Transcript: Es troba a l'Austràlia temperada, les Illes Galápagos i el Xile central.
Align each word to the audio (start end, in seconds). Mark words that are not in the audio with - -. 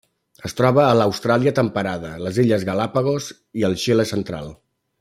Es 0.47 0.55
troba 0.59 0.85
a 0.85 0.95
l'Austràlia 0.99 1.53
temperada, 1.59 2.13
les 2.29 2.39
Illes 2.45 2.65
Galápagos 2.71 3.29
i 3.61 3.67
el 3.69 3.79
Xile 3.85 4.07
central. 4.15 4.51